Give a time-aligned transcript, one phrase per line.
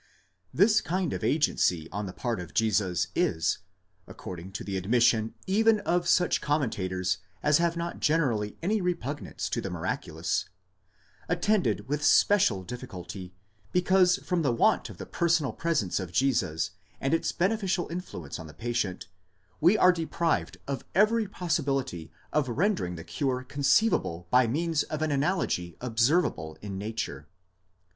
[0.51, 3.59] This kind of agency on the part of Jesus is,
[4.07, 9.61] according to the admission even of such commentators as have not generally any repugnance to
[9.61, 10.45] the miraculous,
[11.29, 13.35] attended with special difficulty,
[13.71, 18.39] because from the want of the per sonal presence of Jesus, and its beneficial influence
[18.39, 19.05] on the patient,
[19.59, 25.11] we are deprived of every possibility of rendering the cure conceivable by means of an
[25.11, 27.27] analogy observable in nature.!